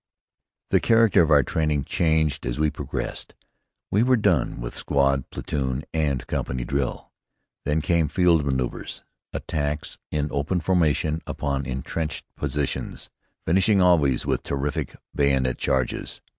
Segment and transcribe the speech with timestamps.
[0.71, 3.35] The character of our training changed as we progressed.
[3.91, 7.11] We were done with squad, platoon, and company drill.
[7.65, 13.11] Then came field maneuvers, attacks in open formation upon intrenched positions,
[13.45, 16.23] finishing always with terrific bayonet charges.